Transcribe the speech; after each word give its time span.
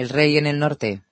el 0.00 0.08
rey 0.08 0.38
en 0.38 0.46
el 0.46 0.58
norte. 0.58 1.02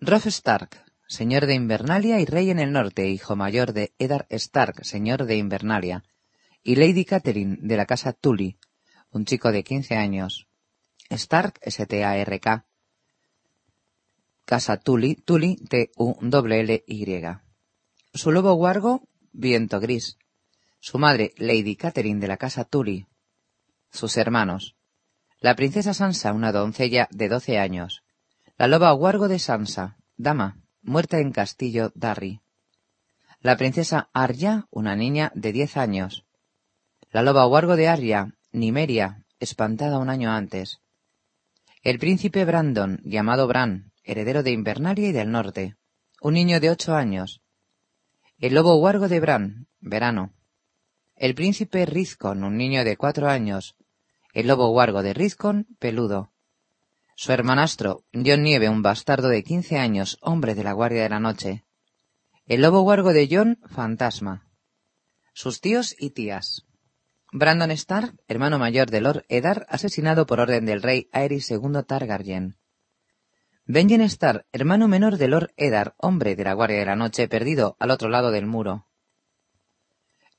Rolf 0.00 0.26
Stark, 0.26 0.84
señor 1.06 1.46
de 1.46 1.54
Invernalia 1.54 2.18
y 2.18 2.24
rey 2.24 2.50
en 2.50 2.58
el 2.58 2.72
norte, 2.72 3.08
hijo 3.08 3.36
mayor 3.36 3.72
de 3.72 3.92
Eddard 4.00 4.26
Stark, 4.30 4.84
señor 4.84 5.24
de 5.24 5.36
Invernalia, 5.36 6.02
y 6.64 6.74
Lady 6.74 7.04
Catherine 7.04 7.58
de 7.60 7.76
la 7.76 7.86
casa 7.86 8.12
Tully, 8.12 8.58
un 9.12 9.24
chico 9.24 9.52
de 9.52 9.62
quince 9.62 9.94
años. 9.94 10.48
Stark, 11.10 11.60
S-T-A-R-K. 11.62 12.66
Casa 14.44 14.76
Tully, 14.76 15.14
Tully, 15.14 15.54
T-U-L-L-Y. 15.54 17.38
Su 18.14 18.32
lobo 18.32 18.54
guargo, 18.54 19.06
viento 19.30 19.78
gris. 19.78 20.18
Su 20.80 20.98
madre, 20.98 21.32
Lady 21.36 21.76
Catherine 21.76 22.18
de 22.18 22.26
la 22.26 22.36
casa 22.36 22.64
Tully. 22.64 23.06
Sus 23.92 24.16
hermanos. 24.16 24.74
La 25.44 25.56
princesa 25.56 25.92
Sansa, 25.92 26.32
una 26.32 26.52
doncella 26.52 27.06
de 27.10 27.28
doce 27.28 27.58
años. 27.58 28.02
La 28.56 28.66
loba 28.66 28.90
guargo 28.92 29.28
de 29.28 29.38
Sansa, 29.38 29.98
dama, 30.16 30.62
muerta 30.80 31.18
en 31.18 31.32
Castillo 31.32 31.92
Darry. 31.94 32.40
La 33.40 33.58
princesa 33.58 34.08
Arya, 34.14 34.64
una 34.70 34.96
niña 34.96 35.32
de 35.34 35.52
diez 35.52 35.76
años. 35.76 36.24
La 37.10 37.20
loba 37.20 37.44
guargo 37.44 37.76
de 37.76 37.88
Arya, 37.88 38.32
Nimeria, 38.52 39.26
espantada 39.38 39.98
un 39.98 40.08
año 40.08 40.32
antes. 40.32 40.80
El 41.82 41.98
príncipe 41.98 42.46
Brandon, 42.46 43.02
llamado 43.04 43.46
Bran, 43.46 43.92
heredero 44.02 44.42
de 44.42 44.52
Invernalia 44.52 45.10
y 45.10 45.12
del 45.12 45.30
Norte, 45.30 45.76
un 46.22 46.32
niño 46.32 46.58
de 46.58 46.70
ocho 46.70 46.94
años. 46.94 47.42
El 48.38 48.54
lobo 48.54 48.76
guargo 48.76 49.08
de 49.08 49.20
Bran, 49.20 49.66
verano. 49.80 50.32
El 51.16 51.34
príncipe 51.34 51.84
Rizcon, 51.84 52.44
un 52.44 52.56
niño 52.56 52.82
de 52.82 52.96
cuatro 52.96 53.28
años. 53.28 53.76
El 54.34 54.48
lobo 54.48 54.68
guargo 54.70 55.04
de 55.04 55.14
Rizcon, 55.14 55.68
peludo. 55.78 56.32
Su 57.14 57.30
hermanastro, 57.30 58.04
John 58.12 58.42
Nieve, 58.42 58.68
un 58.68 58.82
bastardo 58.82 59.28
de 59.28 59.44
quince 59.44 59.78
años, 59.78 60.18
hombre 60.20 60.56
de 60.56 60.64
la 60.64 60.72
Guardia 60.72 61.04
de 61.04 61.08
la 61.08 61.20
Noche. 61.20 61.64
El 62.44 62.62
lobo 62.62 62.80
guargo 62.80 63.12
de 63.12 63.28
John, 63.30 63.60
fantasma. 63.68 64.50
Sus 65.34 65.60
tíos 65.60 65.94
y 65.96 66.10
tías. 66.10 66.66
Brandon 67.30 67.70
Stark, 67.70 68.16
hermano 68.26 68.58
mayor 68.58 68.90
de 68.90 69.02
Lord 69.02 69.24
Eddard, 69.28 69.66
asesinado 69.68 70.26
por 70.26 70.40
orden 70.40 70.66
del 70.66 70.82
rey 70.82 71.08
Aerys 71.12 71.48
II 71.52 71.84
Targaryen. 71.86 72.58
Benjen 73.66 74.00
Stark, 74.00 74.46
hermano 74.50 74.88
menor 74.88 75.16
de 75.16 75.28
Lord 75.28 75.52
Eddard, 75.56 75.94
hombre 75.96 76.34
de 76.34 76.42
la 76.42 76.54
Guardia 76.54 76.80
de 76.80 76.86
la 76.86 76.96
Noche, 76.96 77.28
perdido 77.28 77.76
al 77.78 77.92
otro 77.92 78.08
lado 78.08 78.32
del 78.32 78.46
muro. 78.46 78.88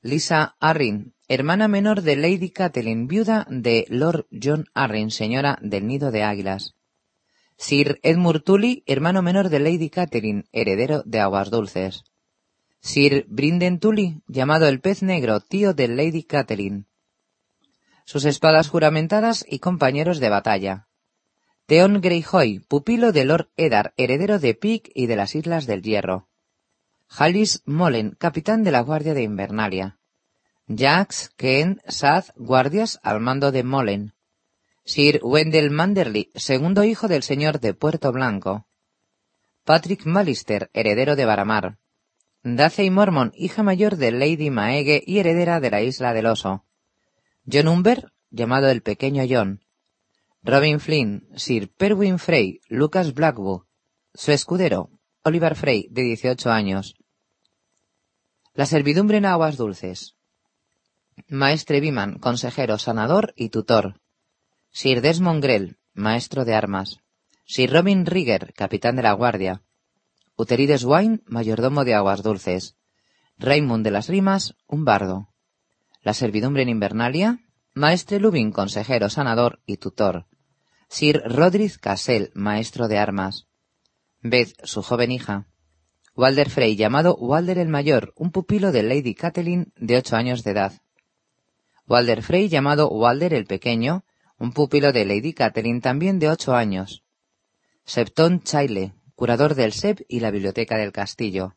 Lisa 0.02 0.54
Arryn, 0.60 1.15
hermana 1.28 1.66
menor 1.66 2.02
de 2.02 2.16
Lady 2.16 2.50
Catelyn, 2.50 3.08
viuda 3.08 3.46
de 3.50 3.84
Lord 3.88 4.26
John 4.30 4.66
Arryn, 4.74 5.10
señora 5.10 5.58
del 5.60 5.86
Nido 5.86 6.10
de 6.10 6.22
Águilas. 6.22 6.74
Sir 7.56 7.98
Edmund 8.02 8.44
Tully, 8.44 8.84
hermano 8.86 9.22
menor 9.22 9.48
de 9.48 9.58
Lady 9.58 9.90
Catelyn, 9.90 10.44
heredero 10.52 11.02
de 11.04 11.20
Aguas 11.20 11.50
Dulces. 11.50 12.04
Sir 12.80 13.26
Brinden 13.28 13.80
Tully, 13.80 14.22
llamado 14.28 14.68
el 14.68 14.80
Pez 14.80 15.02
Negro, 15.02 15.40
tío 15.40 15.74
de 15.74 15.88
Lady 15.88 16.22
Catelyn. 16.22 16.86
Sus 18.04 18.24
espadas 18.24 18.68
juramentadas 18.68 19.44
y 19.48 19.58
compañeros 19.58 20.20
de 20.20 20.28
batalla. 20.28 20.86
Theon 21.66 22.00
Greyjoy, 22.00 22.60
pupilo 22.60 23.10
de 23.10 23.24
Lord 23.24 23.48
Eddard, 23.56 23.92
heredero 23.96 24.38
de 24.38 24.54
Pic 24.54 24.92
y 24.94 25.06
de 25.06 25.16
las 25.16 25.34
Islas 25.34 25.66
del 25.66 25.82
Hierro. 25.82 26.28
Hallis 27.08 27.62
Molen, 27.64 28.14
capitán 28.16 28.62
de 28.62 28.70
la 28.70 28.82
Guardia 28.82 29.14
de 29.14 29.22
Invernalia. 29.22 29.98
Jax, 30.68 31.30
Ken, 31.36 31.80
Saz, 31.86 32.32
guardias 32.34 32.98
al 33.04 33.20
mando 33.20 33.52
de 33.52 33.62
Molen. 33.62 34.14
Sir 34.84 35.20
Wendell 35.22 35.70
Manderly, 35.70 36.32
segundo 36.34 36.82
hijo 36.82 37.06
del 37.06 37.22
señor 37.22 37.60
de 37.60 37.72
Puerto 37.72 38.10
Blanco. 38.10 38.66
Patrick 39.62 40.06
Malister, 40.06 40.68
heredero 40.72 41.14
de 41.14 41.24
Baramar. 41.24 41.78
Dacey 42.42 42.90
Mormon, 42.90 43.32
hija 43.36 43.62
mayor 43.62 43.96
de 43.96 44.10
Lady 44.10 44.50
Maege 44.50 45.04
y 45.06 45.18
heredera 45.20 45.60
de 45.60 45.70
la 45.70 45.82
Isla 45.82 46.12
del 46.12 46.26
Oso. 46.26 46.64
John 47.50 47.68
Umber, 47.68 48.12
llamado 48.30 48.68
el 48.68 48.82
Pequeño 48.82 49.24
John. 49.28 49.60
Robin 50.42 50.80
Flynn, 50.80 51.28
Sir 51.36 51.72
Perwin 51.72 52.18
Frey, 52.18 52.60
Lucas 52.68 53.14
Blackwood. 53.14 53.62
Su 54.14 54.32
escudero, 54.32 54.90
Oliver 55.22 55.54
Frey, 55.54 55.86
de 55.90 56.02
18 56.02 56.50
años. 56.50 56.96
La 58.54 58.66
servidumbre 58.66 59.18
en 59.18 59.26
aguas 59.26 59.56
dulces. 59.56 60.15
Maestre 61.28 61.80
Biman, 61.80 62.18
consejero, 62.18 62.78
sanador 62.78 63.32
y 63.36 63.48
tutor. 63.48 64.00
Sir 64.70 65.00
Desmond 65.00 65.42
Grell, 65.42 65.78
maestro 65.94 66.44
de 66.44 66.54
armas. 66.54 67.00
Sir 67.46 67.72
Robin 67.72 68.04
Rigger, 68.04 68.52
capitán 68.52 68.96
de 68.96 69.02
la 69.02 69.12
guardia. 69.12 69.62
Uterides 70.36 70.84
Wine, 70.84 71.20
mayordomo 71.26 71.84
de 71.84 71.94
aguas 71.94 72.22
dulces. 72.22 72.76
Raymond 73.38 73.82
de 73.82 73.90
las 73.90 74.08
Rimas, 74.08 74.56
un 74.66 74.84
bardo. 74.84 75.30
La 76.02 76.12
servidumbre 76.12 76.62
en 76.62 76.68
Invernalia, 76.68 77.40
Maestre 77.72 78.20
Lubin, 78.20 78.52
consejero, 78.52 79.08
sanador 79.08 79.62
y 79.64 79.78
tutor. 79.78 80.26
Sir 80.88 81.22
Roderick 81.24 81.80
Cassell, 81.80 82.30
maestro 82.34 82.88
de 82.88 82.98
armas. 82.98 83.48
Beth, 84.20 84.54
su 84.64 84.82
joven 84.82 85.10
hija. 85.10 85.48
Walder 86.14 86.50
Frey, 86.50 86.76
llamado 86.76 87.16
Walder 87.16 87.58
el 87.58 87.68
Mayor, 87.68 88.12
un 88.16 88.30
pupilo 88.30 88.70
de 88.70 88.82
Lady 88.82 89.14
Catelyn 89.14 89.72
de 89.76 89.96
ocho 89.96 90.16
años 90.16 90.44
de 90.44 90.50
edad. 90.52 90.72
Walder 91.88 92.22
Frey, 92.22 92.48
llamado 92.48 92.88
Walder 92.88 93.32
el 93.32 93.46
Pequeño, 93.46 94.04
un 94.38 94.52
pupilo 94.52 94.92
de 94.92 95.04
Lady 95.04 95.32
Catelyn 95.32 95.80
también 95.80 96.18
de 96.18 96.28
ocho 96.28 96.54
años. 96.54 97.04
Septon 97.84 98.42
Chaile, 98.42 98.94
curador 99.14 99.54
del 99.54 99.72
SEP 99.72 100.00
y 100.08 100.20
la 100.20 100.30
biblioteca 100.30 100.76
del 100.76 100.92
castillo. 100.92 101.56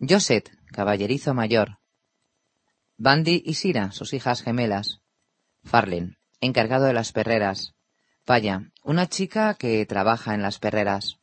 Joset, 0.00 0.50
caballerizo 0.72 1.34
mayor. 1.34 1.78
Bandy 2.96 3.42
y 3.44 3.54
Sira, 3.54 3.92
sus 3.92 4.14
hijas 4.14 4.42
gemelas. 4.42 5.00
Farlin, 5.64 6.16
encargado 6.40 6.86
de 6.86 6.94
las 6.94 7.12
perreras. 7.12 7.74
Paya, 8.24 8.72
una 8.82 9.06
chica 9.06 9.54
que 9.54 9.84
trabaja 9.84 10.34
en 10.34 10.42
las 10.42 10.58
perreras. 10.58 11.18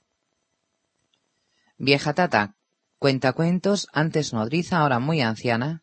Vieja 1.78 2.14
Tata, 2.14 2.56
cuentacuentos, 3.00 3.88
antes 3.92 4.34
nodriza, 4.34 4.78
ahora 4.78 5.00
muy 5.00 5.22
anciana. 5.22 5.82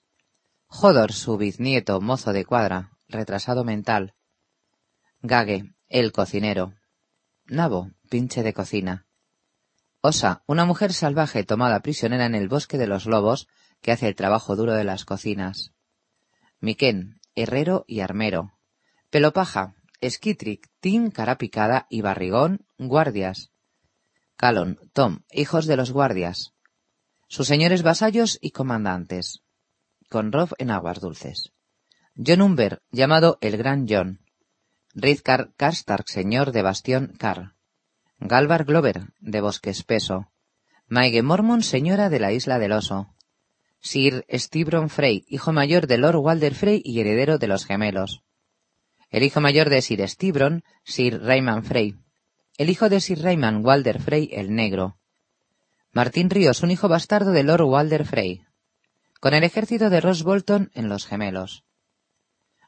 Jodor, 0.72 1.12
su 1.12 1.36
biznieto, 1.36 2.00
mozo 2.00 2.32
de 2.32 2.44
cuadra, 2.44 2.92
retrasado 3.08 3.64
mental. 3.64 4.14
Gage, 5.20 5.75
el 5.88 6.12
cocinero. 6.12 6.75
Nabo, 7.44 7.91
pinche 8.08 8.44
de 8.44 8.54
cocina. 8.54 9.04
Osa, 10.00 10.44
una 10.47 10.64
mujer 10.64 10.92
salvaje 10.92 11.42
tomada 11.42 11.81
prisionera 11.81 12.25
en 12.25 12.36
el 12.36 12.48
bosque 12.48 12.78
de 12.78 12.86
los 12.86 13.06
lobos, 13.06 13.48
que 13.82 13.91
hace 13.91 14.06
el 14.06 14.14
trabajo 14.14 14.54
duro 14.54 14.72
de 14.72 14.84
las 14.84 15.04
cocinas. 15.04 15.72
Miquén, 16.60 17.20
herrero 17.34 17.84
y 17.88 18.00
armero. 18.00 18.56
Pelopaja, 19.10 19.75
Skitric, 20.02 20.70
Tim, 20.78 21.10
cara 21.10 21.37
picada 21.37 21.88
y 21.91 22.00
barrigón, 22.00 22.64
guardias. 22.78 23.50
Calon, 24.37 24.78
Tom, 24.92 25.25
hijos 25.32 25.66
de 25.66 25.76
los 25.76 25.91
guardias. 25.91 26.54
Sus 27.26 27.48
señores 27.48 27.82
vasallos 27.82 28.38
y 28.41 28.52
comandantes. 28.52 29.42
Con 30.10 30.32
Rob 30.32 30.50
en 30.59 30.72
aguas 30.72 31.00
dulces. 31.00 31.53
John 32.16 32.43
Umber, 32.43 32.82
llamado 32.91 33.38
el 33.41 33.56
Gran 33.56 33.87
John. 33.88 34.19
Rizkar 34.93 35.53
Karstark, 35.56 36.09
señor 36.09 36.50
de 36.50 36.62
Bastión 36.62 37.15
Kar. 37.16 37.54
Galvar 38.19 38.65
Glover, 38.65 39.12
de 39.20 39.41
Bosque 39.41 39.70
Espeso. 39.70 40.28
Maige 40.88 41.22
Mormon, 41.22 41.62
señora 41.62 42.10
de 42.10 42.19
la 42.19 42.32
Isla 42.32 42.59
del 42.59 42.72
Oso. 42.72 43.15
Sir 43.81 44.26
Stibron 44.28 44.91
Frey, 44.91 45.25
hijo 45.28 45.53
mayor 45.53 45.87
de 45.87 45.99
Lord 45.99 46.16
Walder 46.16 46.56
Frey 46.56 46.82
y 46.84 46.99
heredero 46.99 47.38
de 47.38 47.47
los 47.47 47.65
gemelos. 47.65 48.25
El 49.10 49.22
hijo 49.22 49.41
mayor 49.41 49.70
de 49.70 49.81
Sir 49.81 50.06
Stibron, 50.09 50.65
Sir 50.82 51.22
Rayman 51.22 51.62
Frey. 51.62 51.94
El 52.59 52.69
hijo 52.69 52.88
de 52.88 53.00
Sir 53.00 53.22
Rayman 53.22 53.64
Walder 53.64 54.02
Frey 54.02 54.29
el 54.32 54.56
Negro. 54.56 54.99
Martín 55.93 56.31
Ríos, 56.31 56.64
un 56.64 56.73
hijo 56.73 56.88
bastardo 56.88 57.31
de 57.31 57.44
Lord 57.44 57.62
Walder 57.62 58.05
Frey. 58.05 58.43
Con 59.20 59.34
el 59.34 59.44
ejército 59.44 59.90
de 59.90 60.00
Ross 60.00 60.22
Bolton 60.22 60.70
en 60.75 60.88
los 60.88 61.06
gemelos. 61.06 61.62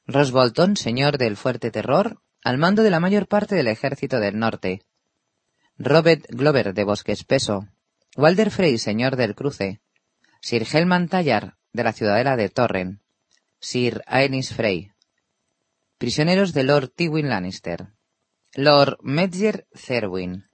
Ross 0.06 0.32
Bolton, 0.32 0.76
señor 0.76 1.16
del 1.16 1.38
Fuerte 1.38 1.70
Terror, 1.70 2.20
al 2.44 2.58
mando 2.58 2.82
de 2.82 2.90
la 2.90 3.00
mayor 3.00 3.26
parte 3.26 3.54
del 3.54 3.68
ejército 3.68 4.20
del 4.20 4.38
norte. 4.38 4.82
Robert 5.78 6.26
Glover 6.28 6.74
de 6.74 6.84
Bosque 6.84 7.12
Espeso, 7.12 7.68
Walder 8.16 8.50
Frey, 8.50 8.76
señor 8.76 9.16
del 9.16 9.34
Cruce, 9.34 9.80
Sir 10.42 10.66
Helman 10.70 11.08
Tallar, 11.08 11.56
de 11.72 11.84
la 11.84 11.94
ciudadela 11.94 12.36
de 12.36 12.50
Torren, 12.50 13.00
Sir 13.58 14.02
Aenys 14.06 14.52
Frey. 14.52 14.92
Prisioneros 15.96 16.52
de 16.52 16.64
Lord 16.64 16.90
Tywin 16.90 17.30
Lannister. 17.30 17.94
Lord 18.52 18.98
Medger 19.00 19.66
Cerwin. 19.72 20.50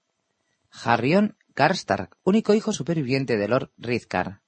Harrion 0.71 1.37
Karstark, 1.55 2.17
único 2.23 2.55
hijo 2.55 2.73
superviviente 2.73 3.37
de 3.37 3.49
Lord 3.49 3.73
Rizkar. 3.79 4.43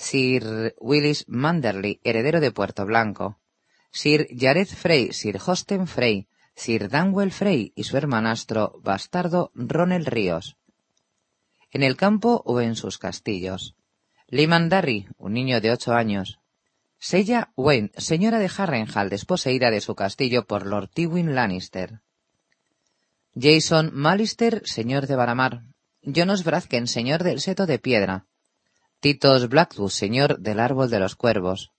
Sir 0.00 0.74
Willis 0.80 1.26
Manderly, 1.28 2.00
heredero 2.04 2.40
de 2.40 2.50
Puerto 2.50 2.86
Blanco. 2.86 3.38
Sir 3.92 4.28
Jareth 4.34 4.74
Frey, 4.74 5.12
Sir 5.12 5.38
Hosten 5.44 5.86
Frey, 5.86 6.26
Sir 6.56 6.88
Danwell 6.88 7.30
Frey 7.30 7.74
y 7.76 7.84
su 7.84 7.98
hermanastro 7.98 8.80
bastardo 8.82 9.52
Ronel 9.54 10.06
Ríos. 10.06 10.56
En 11.70 11.82
el 11.82 11.98
campo 11.98 12.42
o 12.46 12.62
en 12.62 12.76
sus 12.76 12.96
castillos. 12.96 13.76
Lyman 14.26 14.70
Darry, 14.70 15.06
un 15.18 15.34
niño 15.34 15.60
de 15.60 15.70
ocho 15.70 15.92
años. 15.92 16.40
Sella 16.98 17.52
Wayne, 17.54 17.92
señora 17.98 18.38
de 18.38 18.50
Harrenhal, 18.56 19.10
desposeída 19.10 19.70
de 19.70 19.82
su 19.82 19.94
castillo 19.94 20.46
por 20.46 20.64
Lord 20.64 20.88
Tywin 20.88 21.34
Lannister. 21.34 22.00
Jason 23.34 23.90
Malister, 23.92 24.62
señor 24.64 25.06
de 25.06 25.16
Baramar. 25.16 25.64
Jonas 26.00 26.42
Brazken, 26.42 26.86
señor 26.86 27.22
del 27.22 27.42
Seto 27.42 27.66
de 27.66 27.78
Piedra. 27.78 28.29
Titos 29.00 29.48
Blackwood, 29.48 29.88
señor 29.88 30.40
del 30.40 30.60
Árbol 30.60 30.90
de 30.90 31.00
los 31.00 31.16
Cuervos. 31.16 31.72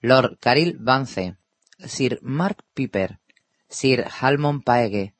Lord 0.00 0.38
Caril 0.40 0.76
Vance. 0.80 1.36
Sir 1.78 2.18
Mark 2.20 2.64
Piper. 2.74 3.20
Sir 3.68 4.04
Halmon 4.20 4.60
Paege. 4.60 5.14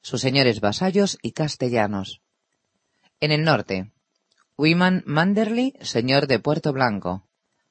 Sus 0.00 0.20
señores 0.20 0.60
vasallos 0.60 1.18
y 1.22 1.32
castellanos. 1.32 2.22
En 3.18 3.32
el 3.32 3.42
norte. 3.42 3.90
Wiman 4.56 5.02
Manderley, 5.06 5.72
señor 5.80 6.28
de 6.28 6.38
Puerto 6.38 6.72
Blanco. 6.72 7.26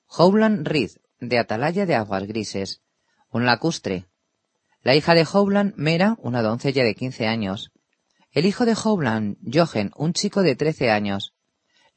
Howland 0.08 0.68
Reed, 0.68 0.92
de 1.22 1.40
Atalaya 1.40 1.86
de 1.86 1.96
Aguas 1.96 2.24
Grises. 2.24 2.82
Un 3.30 3.46
lacustre. 3.46 4.08
La 4.82 4.94
hija 4.94 5.14
de 5.14 5.26
Howland, 5.32 5.74
Mera, 5.78 6.18
una 6.20 6.42
doncella 6.42 6.84
de 6.84 6.96
quince 6.96 7.28
años. 7.28 7.72
El 8.34 8.46
hijo 8.46 8.66
de 8.66 8.76
Howland, 8.76 9.38
Jochen, 9.42 9.92
un 9.96 10.12
chico 10.12 10.42
de 10.42 10.58
trece 10.58 10.92
años. 10.92 11.35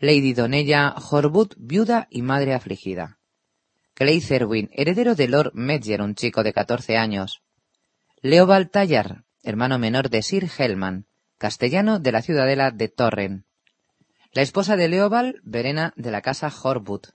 Lady 0.00 0.32
Donella 0.32 0.94
Horwood, 0.94 1.54
viuda 1.56 2.06
y 2.08 2.22
madre 2.22 2.54
afligida. 2.54 3.18
Clay 3.94 4.20
Cerwin, 4.20 4.70
heredero 4.72 5.16
de 5.16 5.26
Lord 5.26 5.50
Medger, 5.54 6.02
un 6.02 6.14
chico 6.14 6.44
de 6.44 6.52
catorce 6.52 6.96
años. 6.96 7.42
Leobald 8.22 8.70
Tallar, 8.70 9.24
hermano 9.42 9.80
menor 9.80 10.08
de 10.08 10.22
Sir 10.22 10.48
Hellman, 10.56 11.06
castellano 11.36 11.98
de 11.98 12.12
la 12.12 12.22
ciudadela 12.22 12.70
de 12.70 12.88
Torren. 12.88 13.44
La 14.30 14.42
esposa 14.42 14.76
de 14.76 14.86
Leobald, 14.86 15.40
Verena 15.42 15.94
de 15.96 16.12
la 16.12 16.22
casa 16.22 16.46
Horwood. 16.46 17.06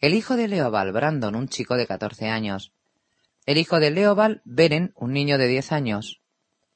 El 0.00 0.12
hijo 0.12 0.34
de 0.34 0.48
Leobald, 0.48 0.92
Brandon, 0.92 1.36
un 1.36 1.46
chico 1.46 1.76
de 1.76 1.86
catorce 1.86 2.28
años. 2.28 2.72
El 3.44 3.56
hijo 3.56 3.78
de 3.78 3.92
Leobald, 3.92 4.40
Beren, 4.44 4.92
un 4.96 5.12
niño 5.12 5.38
de 5.38 5.46
diez 5.46 5.70
años. 5.70 6.22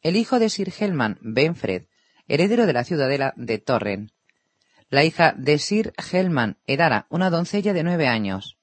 El 0.00 0.14
hijo 0.14 0.38
de 0.38 0.49
Sir 0.49 0.73
Hellman, 0.79 1.19
Benfred, 1.23 1.87
heredero 2.29 2.67
de 2.67 2.73
la 2.73 2.85
ciudadela 2.85 3.35
de 3.37 3.58
Torren. 3.58 4.12
La 4.92 5.04
hija 5.04 5.34
de 5.37 5.60
Sir 5.60 5.92
Hellman, 5.96 6.58
Edara, 6.66 7.06
una 7.10 7.31
doncella 7.31 7.72
de 7.72 7.84
nueve 7.84 8.08
años. 8.08 8.58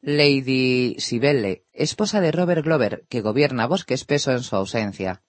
Lady 0.00 0.96
Sibelle, 0.98 1.64
esposa 1.72 2.20
de 2.20 2.32
Robert 2.32 2.64
Glover, 2.64 3.06
que 3.08 3.20
gobierna 3.20 3.68
Bosque 3.68 3.94
Espeso 3.94 4.32
en 4.32 4.42
su 4.42 4.56
ausencia. 4.56 5.22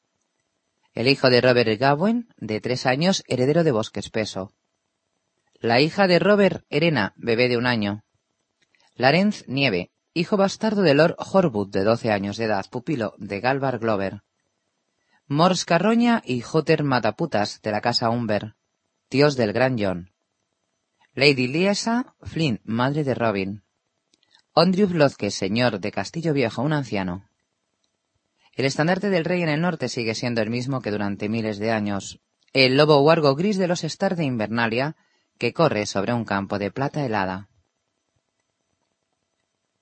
El 0.95 1.07
hijo 1.07 1.29
de 1.29 1.41
Robert 1.41 1.79
Gawain, 1.79 2.27
de 2.37 2.59
tres 2.59 2.87
años, 2.87 3.23
heredero 3.27 3.63
de 3.63 3.71
Bosque 3.71 3.99
Espeso. 3.99 4.51
La 5.59 5.79
hija 5.79 6.07
de 6.07 6.17
Robert, 6.17 6.65
Erena, 6.71 7.13
bebé 7.15 7.47
de 7.47 7.57
un 7.57 7.67
año. 7.67 8.03
Larenz 8.95 9.47
Nieve, 9.47 9.91
hijo 10.15 10.37
bastardo 10.37 10.81
de 10.81 10.95
Lord 10.95 11.17
Horwood, 11.19 11.69
de 11.69 11.83
doce 11.83 12.11
años 12.11 12.37
de 12.37 12.45
edad, 12.45 12.65
pupilo 12.67 13.13
de 13.19 13.39
Galvar 13.39 13.77
Glover. 13.77 14.23
Mors 15.27 15.65
Carroña 15.65 16.23
y 16.25 16.41
Jotter 16.41 16.83
Mataputas, 16.83 17.61
de 17.61 17.71
la 17.71 17.81
casa 17.81 18.09
Umber, 18.09 18.55
tíos 19.13 19.35
del 19.35 19.53
Gran 19.53 19.77
John. 19.77 20.09
Lady 21.13 21.45
Liesa 21.45 22.15
Flynn, 22.23 22.61
madre 22.63 23.03
de 23.03 23.13
Robin. 23.13 23.61
Ondrius 24.53 24.89
Lozque, 24.89 25.29
señor 25.29 25.79
de 25.79 25.91
Castillo 25.91 26.33
Viejo, 26.33 26.63
un 26.63 26.73
anciano. 26.73 27.29
El 28.53 28.65
estandarte 28.65 29.11
del 29.11 29.23
rey 29.23 29.43
en 29.43 29.49
el 29.49 29.61
norte 29.61 29.87
sigue 29.87 30.15
siendo 30.15 30.41
el 30.41 30.49
mismo 30.49 30.81
que 30.81 30.89
durante 30.89 31.29
miles 31.29 31.59
de 31.59 31.69
años, 31.69 32.21
el 32.53 32.75
lobo 32.75 33.03
huargo 33.03 33.35
gris 33.35 33.59
de 33.59 33.67
los 33.67 33.83
Star 33.83 34.15
de 34.15 34.23
Invernalia, 34.23 34.95
que 35.37 35.53
corre 35.53 35.85
sobre 35.85 36.11
un 36.11 36.25
campo 36.25 36.57
de 36.57 36.71
plata 36.71 37.05
helada. 37.05 37.49